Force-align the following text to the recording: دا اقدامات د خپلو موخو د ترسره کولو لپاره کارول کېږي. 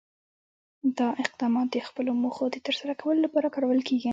دا 0.97 1.07
اقدامات 1.23 1.67
د 1.71 1.77
خپلو 1.87 2.11
موخو 2.21 2.45
د 2.51 2.57
ترسره 2.65 2.93
کولو 3.01 3.19
لپاره 3.25 3.53
کارول 3.55 3.79
کېږي. 3.89 4.09